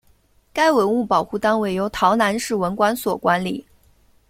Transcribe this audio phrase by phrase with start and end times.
[0.51, 3.63] 该文物保护单位由洮南市文管所管理。